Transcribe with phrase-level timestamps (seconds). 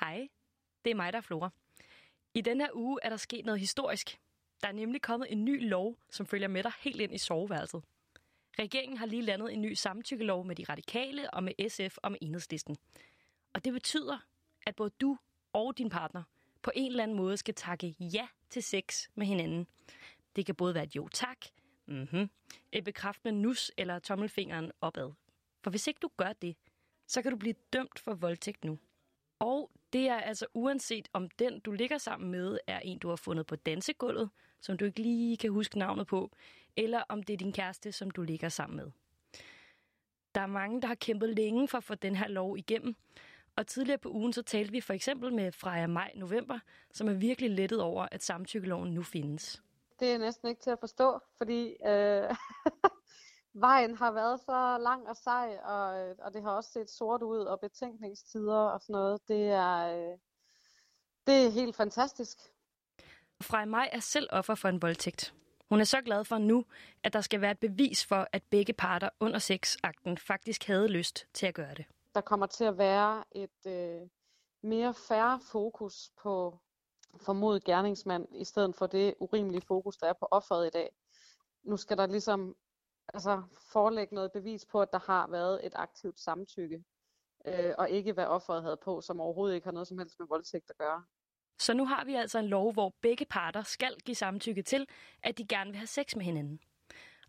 [0.00, 0.28] Hej,
[0.84, 1.50] det er mig, der er Flora.
[2.34, 4.18] I denne her uge er der sket noget historisk.
[4.62, 7.82] Der er nemlig kommet en ny lov, som følger med dig helt ind i soveværelset.
[8.58, 12.18] Regeringen har lige landet en ny samtykkelov med de radikale og med SF og med
[12.22, 12.76] enhedslisten.
[13.54, 14.18] Og det betyder,
[14.66, 15.18] at både du
[15.52, 16.22] og din partner
[16.62, 19.66] på en eller anden måde skal takke ja til sex med hinanden.
[20.36, 21.46] Det kan både være et jo tak,
[21.86, 22.30] mm-hmm,
[22.72, 25.12] et bekræftende nus eller tommelfingeren opad.
[25.62, 26.56] For hvis ikke du gør det,
[27.06, 28.78] så kan du blive dømt for voldtægt nu.
[29.38, 33.16] Og det er altså uanset om den, du ligger sammen med, er en, du har
[33.16, 34.30] fundet på dansegulvet,
[34.60, 36.30] som du ikke lige kan huske navnet på,
[36.76, 38.90] eller om det er din kæreste, som du ligger sammen med.
[40.34, 42.96] Der er mange, der har kæmpet længe for at få den her lov igennem,
[43.56, 46.58] og tidligere på ugen så talte vi for eksempel med Freja Maj November,
[46.92, 49.62] som er virkelig lettet over, at samtykkeloven nu findes.
[50.00, 52.34] Det er næsten ikke til at forstå, fordi øh,
[53.60, 57.22] vejen har været så lang og sej, og, øh, og det har også set sort
[57.22, 59.28] ud, og betænkningstider og sådan noget.
[59.28, 60.18] Det er, øh,
[61.26, 62.38] det er helt fantastisk.
[63.42, 65.34] Freja Maj er selv offer for en voldtægt.
[65.68, 66.64] Hun er så glad for nu,
[67.02, 71.26] at der skal være et bevis for, at begge parter under sexakten faktisk havde lyst
[71.34, 71.84] til at gøre det.
[72.14, 74.08] Der kommer til at være et øh,
[74.62, 76.58] mere færre fokus på
[77.20, 80.90] formodet gerningsmand, i stedet for det urimelige fokus, der er på offeret i dag.
[81.62, 82.56] Nu skal der ligesom
[83.14, 83.42] altså,
[83.72, 86.84] forelægge noget bevis på, at der har været et aktivt samtykke,
[87.46, 90.28] øh, og ikke hvad offeret havde på, som overhovedet ikke har noget som helst med
[90.28, 91.04] voldtægt at gøre.
[91.58, 94.86] Så nu har vi altså en lov, hvor begge parter skal give samtykke til,
[95.22, 96.60] at de gerne vil have sex med hinanden.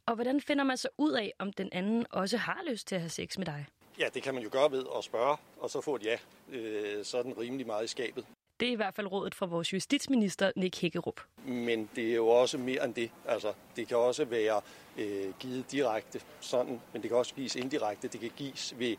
[0.05, 3.01] Og hvordan finder man så ud af, om den anden også har lyst til at
[3.01, 3.65] have sex med dig?
[3.99, 6.17] Ja, det kan man jo gøre ved at spørge, og så få et ja.
[6.49, 8.25] Øh, så er den rimelig meget i skabet.
[8.59, 11.21] Det er i hvert fald rådet fra vores justitsminister, Nick Hækkerup.
[11.45, 13.11] Men det er jo også mere end det.
[13.27, 14.61] Altså, det kan også være
[14.97, 18.07] øh, givet direkte sådan, men det kan også gives indirekte.
[18.07, 18.95] Det kan gives ved,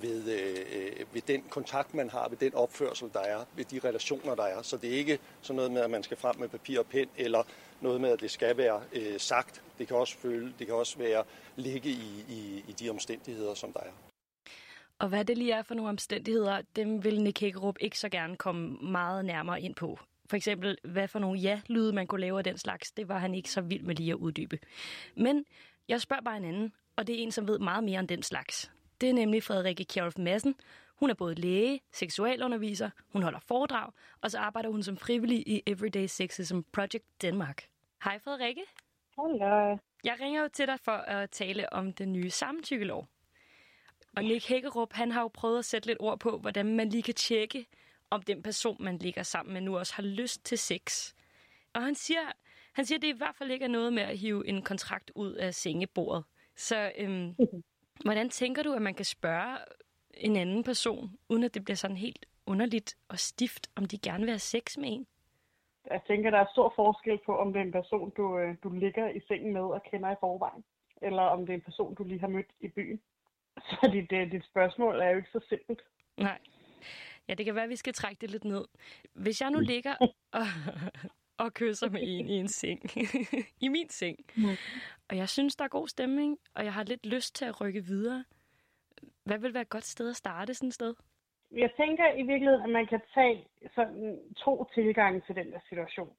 [0.00, 4.34] ved, øh, ved den kontakt, man har, ved den opførsel, der er, ved de relationer,
[4.34, 4.62] der er.
[4.62, 7.08] Så det er ikke sådan noget med, at man skal frem med papir og pen,
[7.16, 7.42] eller
[7.80, 9.62] noget med, at det skal være øh, sagt.
[9.78, 11.24] Det kan også føle, det kan også være
[11.56, 14.11] ligge i, i, i de omstændigheder, som der er.
[15.02, 18.36] Og hvad det lige er for nogle omstændigheder, dem vil Nick Hækkerup ikke så gerne
[18.36, 19.98] komme meget nærmere ind på.
[20.26, 23.34] For eksempel, hvad for nogle ja-lyde man kunne lave af den slags, det var han
[23.34, 24.58] ikke så vild med lige at uddybe.
[25.16, 25.44] Men
[25.88, 28.22] jeg spørger bare en anden, og det er en, som ved meget mere om den
[28.22, 28.72] slags.
[29.00, 30.54] Det er nemlig Frederikke Kjærulf Madsen.
[30.94, 35.62] Hun er både læge, seksualunderviser, hun holder foredrag, og så arbejder hun som frivillig i
[35.66, 37.68] Everyday Sexism Project Denmark.
[38.04, 38.62] Hej Frederikke.
[39.16, 39.78] Hej.
[40.04, 43.08] Jeg ringer jo til dig for at tale om den nye samtykkelov.
[44.16, 47.02] Og Nick Hækkerup, han har jo prøvet at sætte lidt ord på, hvordan man lige
[47.02, 47.66] kan tjekke,
[48.10, 51.14] om den person, man ligger sammen med nu også har lyst til sex.
[51.74, 52.20] Og han siger,
[52.72, 55.10] han siger, at det i hvert fald ikke er noget med at hive en kontrakt
[55.14, 56.24] ud af sengebordet.
[56.56, 57.36] Så øhm,
[58.04, 59.58] hvordan tænker du, at man kan spørge
[60.14, 64.20] en anden person, uden at det bliver sådan helt underligt og stift, om de gerne
[64.20, 65.06] vil have sex med en?
[65.90, 68.70] Jeg tænker, der er stor forskel på, om det er en person, du, øh, du
[68.70, 70.64] ligger i sengen med og kender i forvejen,
[71.02, 73.00] eller om det er en person, du lige har mødt i byen.
[73.70, 75.80] Så dit, dit spørgsmål er jo ikke så simpelt.
[76.16, 76.38] Nej.
[77.28, 78.64] Ja, det kan være, at vi skal trække det lidt ned.
[79.14, 79.64] Hvis jeg nu mm.
[79.64, 79.94] ligger
[80.38, 80.46] og,
[81.38, 82.80] og kysser med en i en seng,
[83.66, 84.56] i min seng, mm.
[85.08, 87.84] og jeg synes, der er god stemning, og jeg har lidt lyst til at rykke
[87.84, 88.24] videre,
[89.24, 90.94] hvad vil være et godt sted at starte sådan et sted?
[91.52, 96.12] Jeg tænker i virkeligheden, at man kan tage sådan to tilgange til den der situation.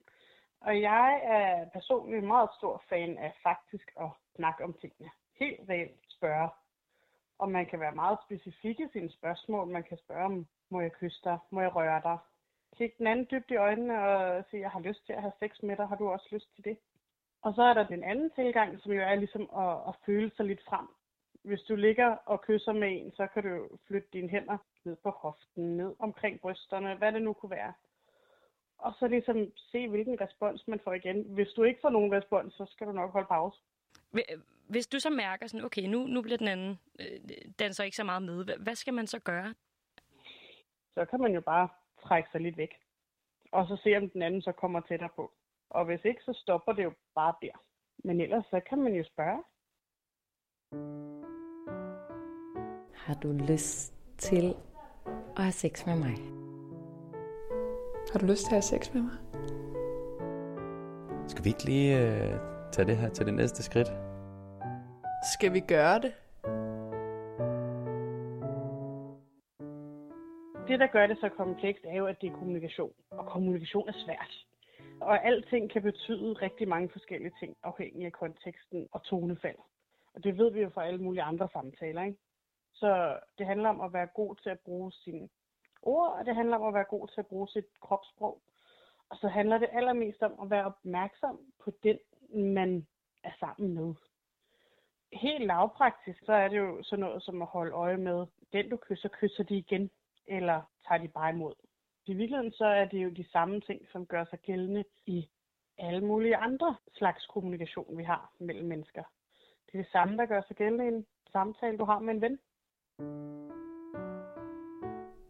[0.61, 5.09] Og jeg er personligt en meget stor fan af faktisk at snakke om tingene.
[5.39, 6.49] Helt reelt spørge
[7.39, 9.67] og man kan være meget specifik i sine spørgsmål.
[9.67, 11.37] Man kan spørge om, må jeg kysse dig?
[11.49, 12.17] Må jeg røre dig?
[12.77, 15.51] Kig den anden dybt i øjnene og sige, jeg har lyst til at have sex
[15.63, 15.87] med dig.
[15.87, 16.77] Har du også lyst til det?
[17.41, 20.45] Og så er der den anden tilgang, som jo er ligesom at, at føle sig
[20.45, 20.87] lidt frem.
[21.43, 25.09] Hvis du ligger og kysser med en, så kan du flytte dine hænder ned på
[25.09, 27.73] hoften, ned omkring brysterne, hvad det nu kunne være.
[28.77, 31.23] Og så ligesom se, hvilken respons man får igen.
[31.23, 33.59] Hvis du ikke får nogen respons, så skal du nok holde pause.
[34.67, 37.19] Hvis du så mærker sådan, okay, nu, nu bliver den anden øh,
[37.59, 39.53] danser ikke så meget med, hvad skal man så gøre?
[40.93, 41.69] Så kan man jo bare
[42.03, 42.73] trække sig lidt væk.
[43.51, 45.31] Og så se, om den anden så kommer tættere på.
[45.69, 47.63] Og hvis ikke, så stopper det jo bare der.
[48.03, 49.43] Men ellers så kan man jo spørge.
[52.95, 54.55] Har du lyst til
[55.37, 56.15] at have sex med mig?
[58.11, 59.17] Har du lyst til at have sex med mig?
[61.27, 62.33] Skal vi ikke lige øh,
[62.71, 64.12] tage det her til det næste skridt?
[65.23, 66.13] Skal vi gøre det?
[70.67, 72.93] Det, der gør det så komplekst, er jo, at det er kommunikation.
[73.11, 74.45] Og kommunikation er svært.
[75.01, 79.57] Og alting kan betyde rigtig mange forskellige ting, afhængig af konteksten og tonefald.
[80.13, 82.17] Og det ved vi jo fra alle mulige andre samtaler, ikke?
[82.73, 85.29] Så det handler om at være god til at bruge sin
[85.81, 88.41] ord, og det handler om at være god til at bruge sit kropssprog.
[89.09, 91.97] Og så handler det allermest om at være opmærksom på den,
[92.55, 92.87] man
[93.23, 93.93] er sammen med.
[95.13, 98.77] Helt lavpraktisk, så er det jo sådan noget som at holde øje med, den du
[98.77, 99.89] kysser, kysser de igen,
[100.27, 101.53] eller tager de bare imod.
[102.05, 105.29] I virkeligheden så er det jo de samme ting, som gør sig gældende i
[105.77, 109.03] alle mulige andre slags kommunikation, vi har mellem mennesker.
[109.65, 112.21] Det er det samme, der gør sig gældende i en samtale, du har med en
[112.21, 112.39] ven.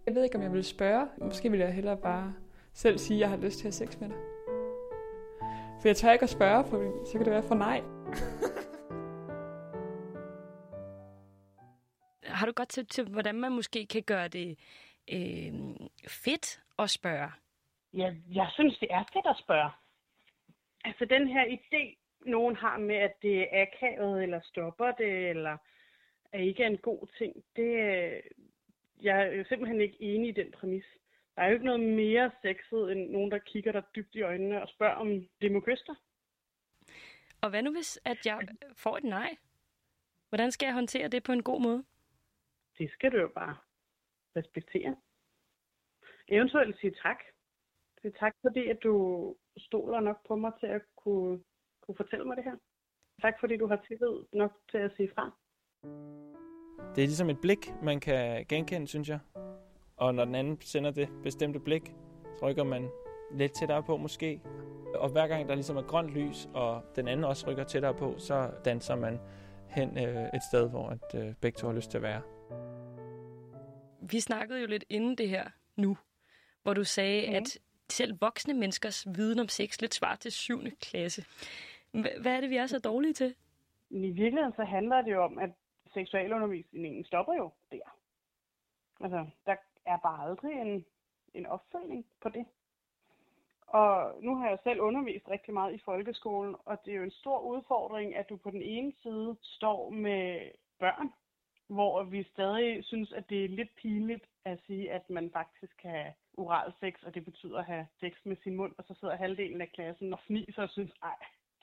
[0.06, 1.07] Jeg ved ikke, om jeg vil spørge.
[1.18, 2.33] Måske vil jeg hellere bare
[2.74, 4.18] selv sige, at jeg har lyst til at have sex med dig.
[5.81, 7.81] For jeg tør ikke at spørge, for så kan det være for nej.
[12.44, 14.60] Har du godt til, til, hvordan man måske kan gøre det
[15.13, 15.54] øh,
[16.07, 17.31] fedt at spørge?
[17.94, 19.72] Ja, jeg synes, det er fedt at spørge.
[20.86, 21.95] Altså den her idé,
[22.25, 25.57] nogen har med, at det er akavet, eller stopper det, eller
[26.31, 27.72] er ikke en god ting, det,
[29.01, 30.86] jeg er simpelthen ikke enig i den præmis.
[31.36, 34.62] Der er jo ikke noget mere sexet, end nogen, der kigger dig dybt i øjnene
[34.62, 35.95] og spørger, om det må kysse dig.
[37.42, 38.40] Og hvad nu hvis, at jeg
[38.75, 39.38] får et nej?
[40.30, 41.84] Hvordan skal jeg håndtere det på en god måde?
[42.78, 43.56] Det skal du jo bare
[44.36, 44.96] respektere.
[46.28, 47.20] Eventuelt sige tak.
[48.02, 48.96] Det er tak, fordi at du
[49.58, 51.44] stoler nok på mig til at kunne,
[51.81, 52.58] kunne fortælle mig det her.
[53.22, 55.31] Tak, fordi du har tillid nok til at sige fra.
[56.96, 59.19] Det er ligesom et blik, man kan genkende, synes jeg.
[59.98, 61.94] Og når den anden sender det bestemte blik,
[62.42, 62.90] rykker man
[63.31, 64.42] lidt tættere på måske.
[64.96, 68.16] Og hver gang der ligesom er grønt lys, og den anden også rykker tættere på,
[68.18, 69.19] så danser man
[69.69, 72.22] hen øh, et sted, hvor at, øh, begge to har lyst til at være.
[74.12, 75.98] Vi snakkede jo lidt inden det her nu,
[76.64, 77.36] hvor du sagde, mm.
[77.36, 77.60] at
[77.90, 80.60] selv voksne menneskers viden om sex lidt svarer til 7.
[80.82, 81.26] klasse.
[81.92, 83.36] Hvad er det, vi er så dårlige til?
[83.90, 85.50] I virkeligheden så handler det jo om, at
[85.94, 87.98] seksualundervisningen stopper jo der.
[89.00, 89.56] Altså, der
[89.86, 90.86] er bare aldrig en,
[91.34, 92.46] en opfølgning på det.
[93.68, 97.12] Og nu har jeg selv undervist rigtig meget i folkeskolen, og det er jo en
[97.12, 101.14] stor udfordring, at du på den ene side står med børn,
[101.68, 105.92] hvor vi stadig synes, at det er lidt pinligt at sige, at man faktisk kan
[105.92, 109.15] have oral sex, og det betyder at have sex med sin mund, og så sidder
[109.15, 111.15] halvdelen af klassen og fniser og synes, ej,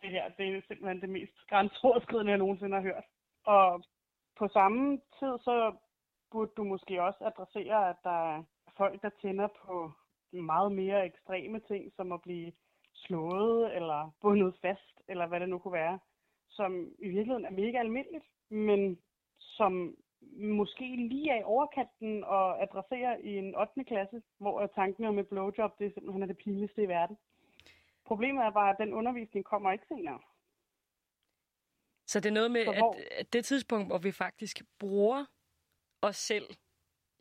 [0.02, 3.04] det her det er simpelthen det mest grænseoverskridende, jeg nogensinde har hørt.
[3.44, 3.84] Og
[4.38, 5.74] på samme tid, så
[6.30, 8.42] burde du måske også adressere, at der er
[8.76, 9.92] folk, der tænder på
[10.32, 12.52] meget mere ekstreme ting, som at blive
[12.94, 15.98] slået eller bundet fast, eller hvad det nu kunne være,
[16.48, 18.98] som i virkeligheden er mega almindeligt, men
[19.56, 19.96] som
[20.38, 23.84] måske lige er i overkanten og adresserer i en 8.
[23.84, 27.16] klasse, hvor tanken om et blowjob, det er simpelthen det pinligste i verden.
[28.04, 30.20] Problemet er bare, at den undervisning kommer ikke senere.
[32.06, 32.92] Så det er noget med, hvor...
[32.92, 35.24] at, at det tidspunkt, hvor vi faktisk bruger
[36.02, 36.46] os selv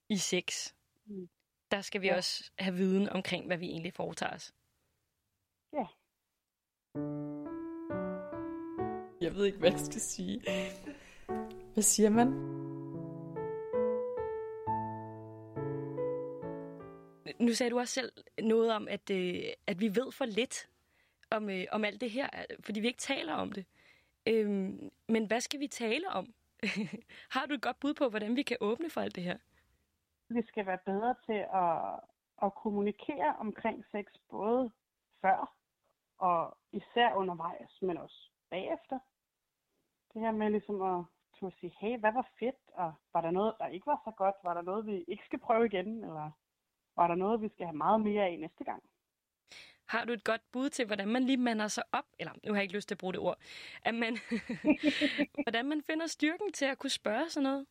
[0.10, 0.74] i sex,
[1.06, 1.30] mm.
[1.72, 2.16] der skal vi ja.
[2.16, 4.54] også have viden omkring, hvad vi egentlig foretager os.
[5.74, 5.86] Ja.
[9.22, 10.42] Jeg ved ikke, hvad jeg skal sige.
[11.80, 12.28] Hvad siger man?
[17.40, 18.12] Nu sagde du også selv
[18.42, 20.70] noget om, at, øh, at vi ved for lidt
[21.32, 22.30] om, øh, om alt det her,
[22.60, 23.66] fordi vi ikke taler om det.
[24.28, 26.34] Øhm, men hvad skal vi tale om?
[27.36, 29.38] Har du et godt bud på, hvordan vi kan åbne for alt det her?
[30.30, 32.00] Vi skal være bedre til at,
[32.44, 34.72] at kommunikere omkring sex, både
[35.22, 35.56] før
[36.18, 39.00] og især undervejs, men også bagefter.
[40.14, 41.04] Det her med ligesom at,
[41.48, 44.36] at sige, hey, hvad var fedt, og var der noget, der ikke var så godt?
[44.44, 46.32] Var der noget, vi ikke skal prøve igen, eller
[46.96, 48.84] var der noget, vi skal have meget mere af næste gang?
[49.86, 52.06] Har du et godt bud til, hvordan man lige mander sig op?
[52.20, 53.38] Eller, nu har jeg ikke lyst til at bruge det ord.
[53.84, 54.18] At man,
[55.46, 57.66] hvordan man finder styrken til at kunne spørge sådan noget?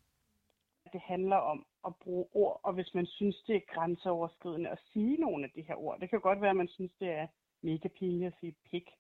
[0.92, 5.16] Det handler om at bruge ord, og hvis man synes, det er grænseoverskridende at sige
[5.16, 6.00] nogle af de her ord.
[6.00, 7.26] Det kan godt være, at man synes, det er
[7.62, 8.90] mega pinligt at sige pik,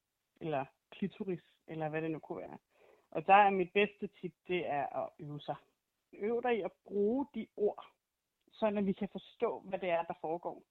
[0.40, 2.58] eller klitoris, eller hvad det nu kunne være.
[3.10, 5.56] Og der er mit bedste tip, det er at øve sig.
[6.12, 7.86] Øv dig i at bruge de ord,
[8.52, 10.62] så at vi kan forstå, hvad det er, der foregår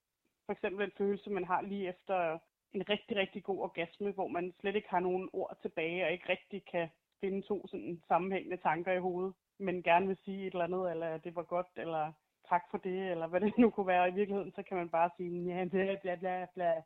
[0.47, 2.39] for eksempel en følelse, man har lige efter
[2.73, 6.29] en rigtig, rigtig god orgasme, hvor man slet ikke har nogen ord tilbage, og ikke
[6.29, 6.89] rigtig kan
[7.21, 11.17] finde to sådan sammenhængende tanker i hovedet, men gerne vil sige et eller andet, eller
[11.17, 12.11] det var godt, eller
[12.49, 14.09] tak for det, eller hvad det nu kunne være.
[14.09, 16.81] I virkeligheden, så kan man bare sige, ja, bla, bla, bla,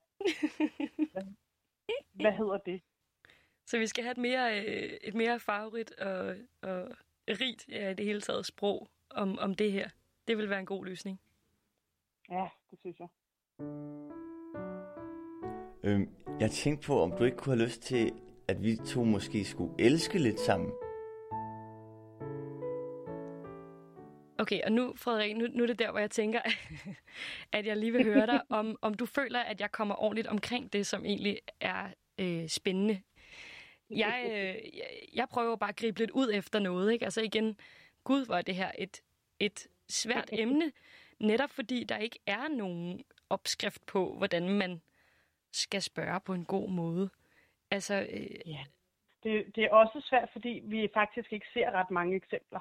[2.22, 2.82] hvad hedder det?
[3.72, 6.88] Så vi skal have et mere, øh, et mere farverigt og, og
[7.30, 9.90] rigt, ja, det hele taget sprog om, om det her.
[10.28, 11.20] Det vil være en god løsning.
[12.32, 13.08] Ja, det synes jeg.
[15.84, 16.10] Øhm,
[16.40, 18.12] jeg tænkte på, om du ikke kunne have lyst til,
[18.48, 20.72] at vi to måske skulle elske lidt sammen.
[24.38, 26.42] Okay, og nu, Frederik, nu, nu er det der, hvor jeg tænker,
[27.58, 30.74] at jeg lige vil høre dig, om, om du føler, at jeg kommer ordentligt omkring
[30.74, 31.88] det, som egentlig er
[32.20, 33.02] øh, spændende.
[33.98, 37.06] Jeg, øh, jeg, jeg prøver bare at gribe lidt ud efter noget, ikke?
[37.06, 37.58] Altså igen,
[38.04, 39.02] gud, hvor er det her et,
[39.40, 40.72] et svært emne,
[41.20, 44.82] netop fordi der ikke er nogen opskrift på, hvordan man
[45.52, 47.10] skal spørge på en god måde.
[47.72, 48.50] Altså, øh...
[48.50, 48.64] ja.
[49.24, 52.60] det, det er også svært, fordi vi faktisk ikke ser ret mange eksempler.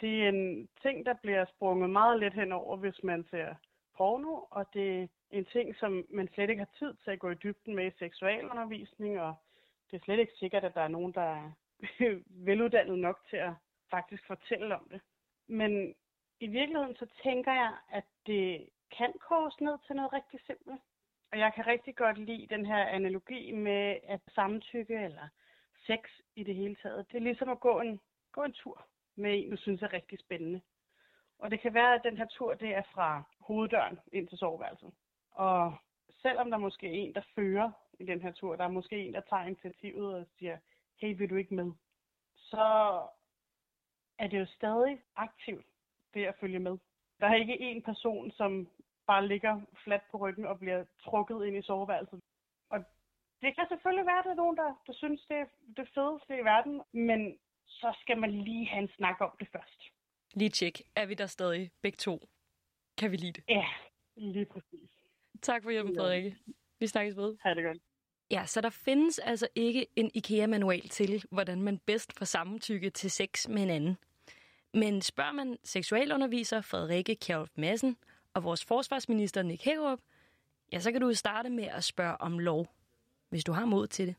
[0.00, 3.54] Det er en ting, der bliver sprunget meget let henover, hvis man ser
[3.96, 7.30] porno, og det er en ting, som man slet ikke har tid til at gå
[7.30, 9.34] i dybden med i seksualundervisning, og
[9.90, 11.52] det er slet ikke sikkert, at der er nogen, der er
[12.46, 13.52] veluddannet nok til at
[13.90, 15.00] faktisk fortælle om det.
[15.46, 15.94] Men
[16.40, 20.80] i virkeligheden så tænker jeg, at det kan koges ned til noget rigtig simpelt.
[21.32, 25.28] Og jeg kan rigtig godt lide den her analogi med at samtykke eller
[25.86, 26.00] sex
[26.36, 27.06] i det hele taget.
[27.12, 28.00] Det er ligesom at gå en,
[28.32, 28.86] gå en tur
[29.16, 30.60] med en, du synes er rigtig spændende.
[31.38, 34.92] Og det kan være, at den her tur, det er fra hoveddøren ind til soveværelset.
[35.30, 35.74] Og
[36.08, 37.70] selvom der måske er en, der fører
[38.00, 40.58] i den her tur, der er måske en, der tager initiativet og siger,
[41.00, 41.72] hey, vil du ikke med?
[42.34, 42.66] Så
[44.18, 45.66] er det jo stadig aktivt,
[46.14, 46.78] det at følge med.
[47.20, 48.68] Der er ikke en person, som
[49.06, 52.20] bare ligger fladt på ryggen og bliver trukket ind i soveværelset.
[52.70, 52.84] Og
[53.42, 55.46] det kan selvfølgelig være, at der er nogen, der, der synes, det er
[55.76, 59.82] det fedeste i verden, men så skal man lige have en snak om det først.
[60.34, 60.80] Lige tjek.
[60.96, 62.18] Er vi der stadig begge to?
[62.98, 63.44] Kan vi lide det?
[63.48, 63.66] Ja,
[64.16, 64.90] lige præcis.
[65.42, 66.36] Tak for hjælpen, Frederikke.
[66.84, 67.36] Vi snakkes ved.
[67.40, 67.78] Ha' det godt.
[68.30, 73.10] Ja, så der findes altså ikke en IKEA-manual til, hvordan man bedst får samtykke til
[73.10, 73.96] sex med en anden.
[74.74, 77.96] Men spørger man seksualunderviser Frederikke Kjærulf Madsen
[78.34, 79.98] og vores forsvarsminister Nick Hækkerup,
[80.72, 82.66] ja, så kan du starte med at spørge om lov,
[83.28, 84.14] hvis du har mod til det.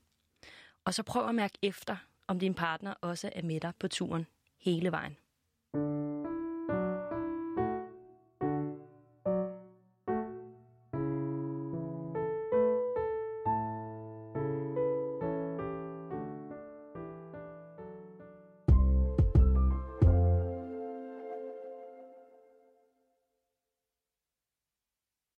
[0.85, 4.27] Og så prøv at mærke efter, om din partner også er med dig på turen
[4.57, 5.17] hele vejen.